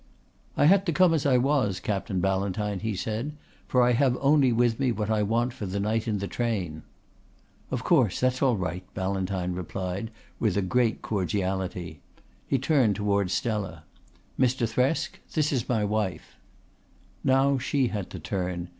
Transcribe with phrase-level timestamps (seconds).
[0.57, 3.33] "I had to come as I was, Captain Ballantyne," he said,
[3.67, 6.81] "for I have only with me what I want for the night in the train."
[7.69, 8.19] "Of course.
[8.19, 10.09] That's all right," Ballantyne replied
[10.39, 11.99] with a great cordiality.
[12.47, 13.83] He turned towards Stella.
[14.39, 14.67] "Mr.
[14.67, 16.35] Thresk, this is my wife."
[17.23, 18.69] Now she had to turn.